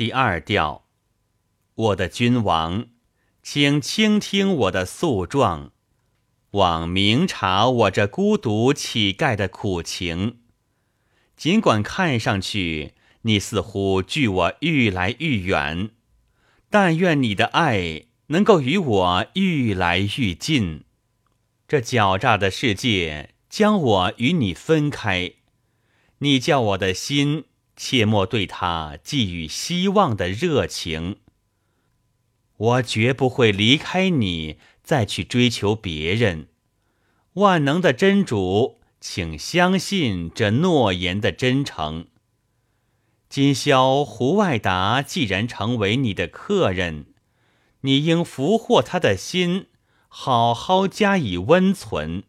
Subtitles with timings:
[0.00, 0.86] 第二调，
[1.74, 2.86] 我的君王，
[3.42, 5.72] 请倾听我的诉状，
[6.52, 10.38] 望明察我这孤独乞丐的苦情。
[11.36, 12.94] 尽管看上去
[13.24, 15.90] 你似乎距我愈来愈远，
[16.70, 20.84] 但愿你的爱能够与我愈来愈近。
[21.68, 25.34] 这狡诈的世界将我与你分开，
[26.20, 27.44] 你叫我的心。
[27.82, 31.16] 切莫对他寄予希望的热情。
[32.58, 36.48] 我绝不会离开你，再去追求别人。
[37.32, 42.08] 万能的真主，请相信这诺言的真诚。
[43.30, 47.06] 今宵胡外达既然成为你的客人，
[47.80, 49.68] 你应俘获他的心，
[50.06, 52.24] 好好加以温存。